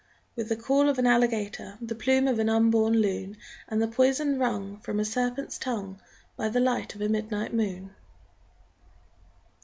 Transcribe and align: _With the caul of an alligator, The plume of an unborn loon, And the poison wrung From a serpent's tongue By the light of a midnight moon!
_With 0.35 0.47
the 0.47 0.55
caul 0.55 0.89
of 0.89 0.97
an 0.97 1.05
alligator, 1.05 1.77
The 1.79 1.93
plume 1.93 2.27
of 2.27 2.39
an 2.39 2.49
unborn 2.49 2.99
loon, 3.01 3.37
And 3.67 3.79
the 3.79 3.87
poison 3.87 4.39
wrung 4.39 4.79
From 4.79 4.99
a 4.99 5.05
serpent's 5.05 5.59
tongue 5.59 6.01
By 6.35 6.49
the 6.49 6.59
light 6.59 6.95
of 6.95 7.01
a 7.01 7.07
midnight 7.07 7.53
moon! 7.53 7.91